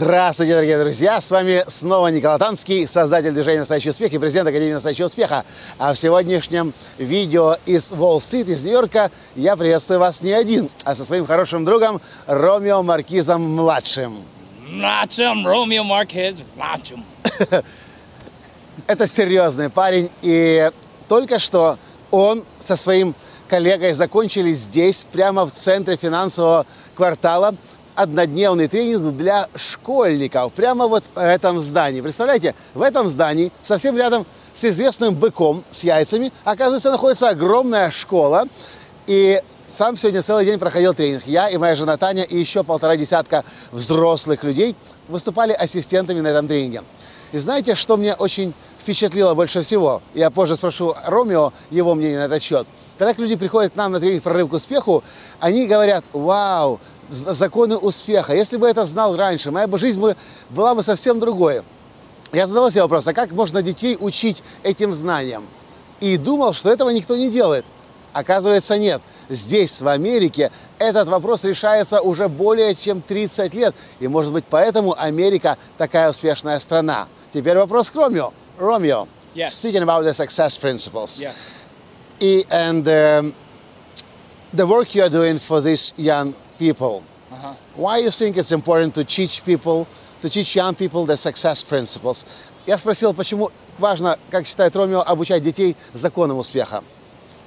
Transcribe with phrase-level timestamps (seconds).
[0.00, 1.20] Здравствуйте, дорогие друзья!
[1.20, 5.44] С вами снова Николай Танский, создатель движения «Настоящий успех» и президент Академии «Настоящего успеха».
[5.76, 11.04] А в сегодняшнем видео из Уолл-стрит, из Нью-Йорка, я приветствую вас не один, а со
[11.04, 14.24] своим хорошим другом Ромео Маркизом-младшим.
[14.66, 17.04] Младшим, Ромео Маркез, младшим.
[18.86, 20.70] Это серьезный парень, и
[21.08, 21.76] только что
[22.10, 23.14] он со своим
[23.48, 27.54] коллегой закончили здесь, прямо в центре финансового квартала,
[27.94, 30.52] однодневный тренинг для школьников.
[30.52, 32.00] Прямо вот в этом здании.
[32.00, 38.44] Представляете, в этом здании, совсем рядом с известным быком с яйцами, оказывается, находится огромная школа.
[39.06, 39.40] И
[39.76, 41.26] сам сегодня целый день проходил тренинг.
[41.26, 44.76] Я и моя жена Таня и еще полтора десятка взрослых людей
[45.08, 46.82] выступали ассистентами на этом тренинге.
[47.32, 50.02] И знаете, что мне очень впечатлило больше всего?
[50.14, 52.66] Я позже спрошу Ромео его мнение на этот счет.
[52.98, 55.04] Когда люди приходят к нам на тренинг «Прорыв к успеху»,
[55.38, 58.34] они говорят, вау, законы успеха.
[58.34, 60.16] Если бы это знал раньше, моя бы жизнь бы,
[60.50, 61.62] была бы совсем другой.
[62.32, 65.46] Я задавал себе вопрос, а как можно детей учить этим знаниям?
[66.00, 67.64] И думал, что этого никто не делает.
[68.12, 69.00] Оказывается, нет.
[69.28, 73.74] Здесь, в Америке, этот вопрос решается уже более чем 30 лет.
[74.00, 77.08] И, может быть, поэтому Америка такая успешная страна.
[77.32, 78.32] Теперь вопрос к Ромео.
[78.58, 79.50] Ромео, Yes.
[79.54, 81.20] speaking about the success principles.
[81.20, 81.34] Yes.
[82.18, 83.34] И- and um,
[84.52, 87.54] the work you are doing for these young people, Uh-huh.
[87.76, 89.86] why you think it's important to teach people,
[90.20, 92.26] to teach young people the success principles?
[92.66, 96.82] Я спросил, почему важно, как считает Ромео, обучать детей законам успеха.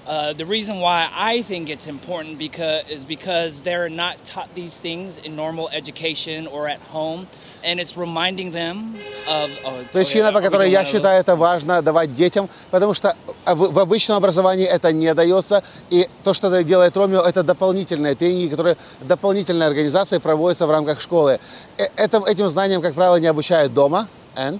[0.05, 4.77] Uh, the reason why I think it's important because is because they're not taught these
[4.77, 7.25] things in normal education or at home,
[7.63, 8.95] and it's reminding them
[9.29, 9.49] of.
[9.63, 13.15] Oh, oh, yeah, причина, по которой я считаю это важно давать детям, потому что
[13.45, 18.49] в в обычном образовании это не дается, и то, что делает Ромео, это дополнительные тренинги,
[18.49, 21.39] которые дополнительной организацией проводятся в рамках школы.
[21.77, 24.09] Э- Этим, этим знанием, как правило, не обучают дома.
[24.35, 24.59] And?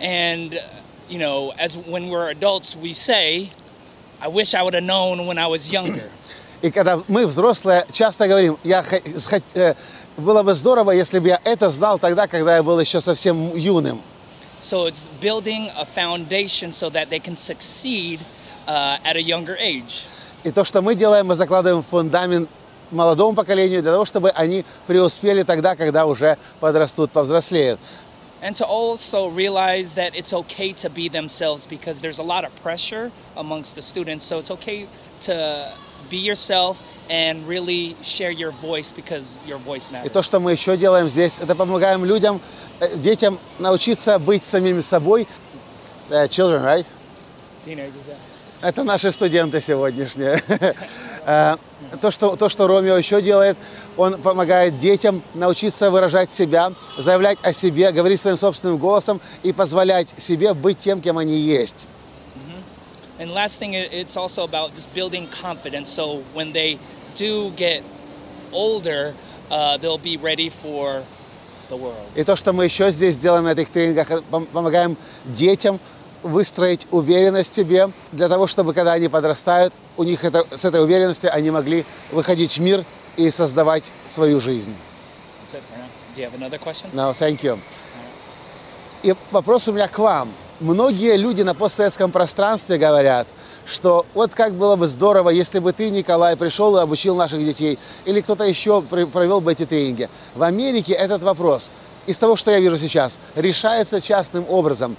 [0.00, 0.60] And
[1.08, 3.50] you know, as when we're adults, we say,
[4.24, 6.10] "I wish I would have known when I was younger."
[6.62, 8.82] И когда мы, взрослые, часто говорим, я,
[9.54, 9.74] э,
[10.16, 14.00] было бы здорово, если бы я это знал тогда, когда я был еще совсем юным.
[14.64, 18.18] so it's building a foundation so that they can succeed
[18.66, 20.02] uh, at a younger age.
[20.42, 22.48] И то, что мы делаем, мы закладываем фундамент
[22.90, 27.80] молодому поколению для того, чтобы они преуспели тогда, когда уже подрастут, повзрослеют.
[28.43, 32.55] And to also realize that it's okay to be themselves because there's a lot of
[32.63, 34.23] pressure amongst the students.
[34.25, 34.87] So it's okay
[35.21, 35.73] to
[36.09, 36.77] be yourself
[37.09, 40.11] and really share your voice because your voice И matters.
[40.13, 42.39] то, что мы еще делаем здесь, это помогаем людям,
[42.79, 45.27] э, детям научиться быть самими собой.
[46.09, 46.85] Э, Children, right?
[47.65, 48.15] Teenagers, yeah.
[48.60, 50.42] Это наши студенты сегодняшние.
[51.26, 51.56] Э,
[52.02, 53.56] То что, то, что Ромео еще делает,
[53.96, 60.08] он помогает детям научиться выражать себя, заявлять о себе, говорить своим собственным голосом и позволять
[60.20, 61.88] себе быть тем, кем они есть.
[63.18, 65.86] And last thing, it- it's also about just building confidence.
[65.88, 66.78] So when they
[67.16, 67.82] do get
[68.52, 69.14] older,
[69.50, 71.02] uh, they'll be ready for
[71.70, 72.04] the world.
[72.16, 75.80] И то, что мы еще здесь делаем на этих тренингах, пом- помогаем детям
[76.24, 80.82] выстроить уверенность в себе, для того, чтобы, когда они подрастают, у них это, с этой
[80.82, 82.84] уверенностью они могли выходить в мир
[83.16, 84.74] и создавать свою жизнь.
[86.92, 87.60] No, thank you.
[89.02, 90.32] И вопрос у меня к вам.
[90.60, 93.26] Многие люди на постсоветском пространстве говорят,
[93.66, 97.78] что вот как было бы здорово, если бы ты, Николай, пришел и обучил наших детей,
[98.04, 100.08] или кто-то еще провел бы эти тренинги.
[100.34, 101.72] В Америке этот вопрос,
[102.06, 104.96] из того, что я вижу сейчас, решается частным образом.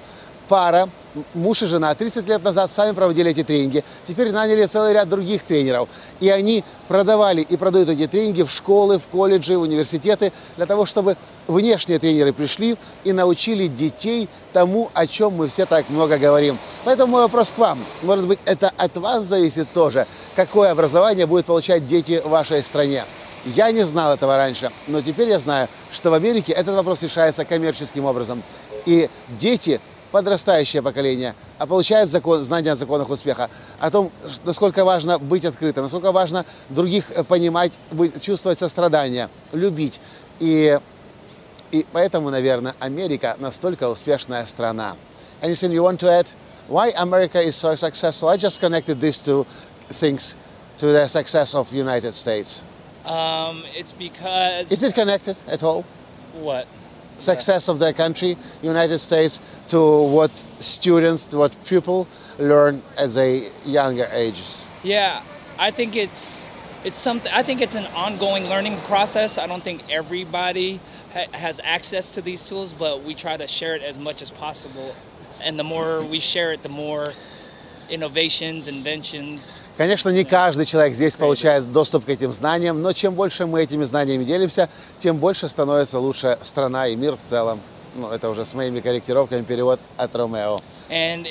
[0.47, 0.89] Пара,
[1.33, 5.43] муж и жена, 30 лет назад сами проводили эти тренинги, теперь наняли целый ряд других
[5.43, 5.90] тренеров.
[6.19, 10.85] И они продавали и продают эти тренинги в школы, в колледжи, в университеты, для того,
[10.85, 11.17] чтобы
[11.47, 16.57] внешние тренеры пришли и научили детей тому, о чем мы все так много говорим.
[16.84, 17.84] Поэтому мой вопрос к вам.
[18.01, 23.05] Может быть, это от вас зависит тоже, какое образование будут получать дети в вашей стране.
[23.45, 27.45] Я не знал этого раньше, но теперь я знаю, что в Америке этот вопрос решается
[27.45, 28.41] коммерческим образом.
[28.87, 29.79] И дети
[30.16, 33.50] подрастающее поколение, а получает закон, знания о законах успеха,
[33.82, 34.14] о том,
[34.46, 40.00] насколько важно быть открытым, насколько важно других э, понимать, быть, чувствовать сострадание, любить.
[40.40, 40.79] И,
[41.72, 44.96] и поэтому, наверное, Америка настолько успешная страна.
[45.41, 46.29] Anything you want to add?
[46.70, 48.29] Why America is so successful?
[48.29, 49.46] I just connected these two
[49.90, 50.38] things
[50.78, 52.64] to the success of United States.
[53.03, 55.84] Um, it's because Is it connected at all?
[56.40, 56.67] what?
[57.17, 59.40] Success of their country, United States,
[59.70, 62.08] to what students, to what people
[62.38, 64.66] learn at the younger ages.
[64.84, 65.23] Yeah,
[65.58, 66.46] I think it's
[66.84, 67.32] it's something.
[67.34, 69.38] I think it's an ongoing learning process.
[69.38, 70.79] I don't think everybody
[71.14, 74.29] ha- has access to these tools, but we try to share it as much as
[74.29, 74.94] possible.
[75.44, 77.14] And the more we share it, the more
[77.90, 79.52] innovations, inventions.
[79.77, 83.83] Конечно, не каждый человек здесь получает доступ к этим знаниям, но чем больше мы этими
[83.83, 84.69] знаниями делимся,
[84.99, 87.59] тем больше становится лучше страна и мир в целом.
[87.93, 90.59] Ну, это уже с моими корректировками перевод от Ромео.
[90.89, 91.25] Think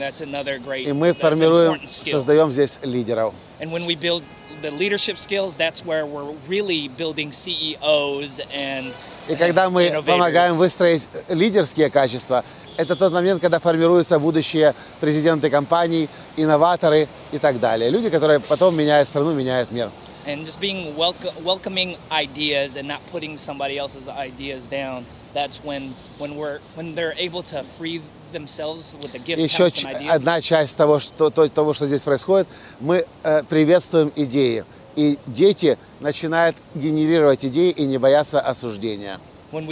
[0.00, 0.84] that's another great.
[0.84, 3.34] И мы формируем, создаем здесь лидеров.
[3.60, 4.22] And when we build
[4.60, 8.92] the leadership skills, that's where we're really building CEOs and
[9.28, 12.44] И когда мы помогаем выстроить лидерские качества,
[12.76, 17.90] это тот момент, когда формируются будущие президенты компаний, инноваторы и так далее.
[17.90, 19.90] Люди, которые потом меняют страну, меняют мир.
[20.24, 25.04] and just being welcome, welcoming ideas and not putting somebody else's ideas down.
[25.34, 28.00] That's when when we're when they're able to free
[28.32, 30.14] themselves with the gifts, Еще and ideas.
[30.14, 32.46] одна часть того что, то- того, что здесь происходит,
[32.80, 34.64] мы э, приветствуем идеи.
[34.96, 39.18] И дети начинают генерировать идеи и не бояться осуждения.
[39.52, 39.68] The.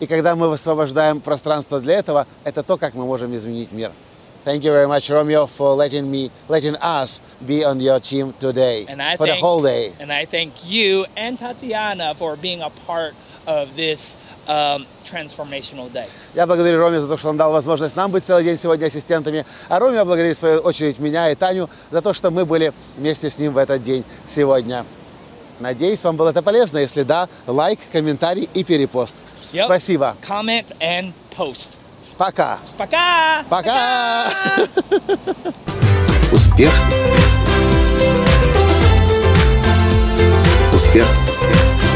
[0.00, 3.92] И когда мы высвобождаем пространство для этого, это то, как мы можем изменить мир.
[4.44, 8.86] Thank you very much, Romeo, for letting me, letting us be on your team today
[8.88, 9.92] And I for the thank, whole day.
[9.98, 13.14] And I thank you and Tatiana for being a part
[13.48, 16.06] of this um, transformational day.
[16.34, 19.44] Я благодарю Роме за то, что он дал возможность нам быть целый день сегодня ассистентами.
[19.68, 23.30] А Роме благодарит в свою очередь меня и Таню за то, что мы были вместе
[23.30, 24.84] с ним в этот день сегодня.
[25.60, 26.78] Надеюсь, вам было это полезно.
[26.78, 29.16] Если да, лайк, комментарий и перепост.
[29.52, 29.64] Yep.
[29.64, 30.16] Спасибо.
[30.26, 31.68] Comment and post.
[32.18, 32.58] Пока.
[32.78, 33.44] Пока!
[33.48, 34.32] Пока.
[36.32, 36.72] Успех.
[40.72, 41.06] Успех.
[41.28, 41.95] Успех.